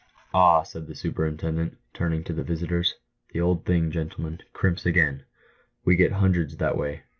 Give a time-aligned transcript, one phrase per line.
[0.33, 2.95] "Ah," said the superintendent, turning to the visitors,
[3.33, 5.25] "the old thing, gentlemen,' crimps' again!
[5.85, 7.03] "We get hundreds that way.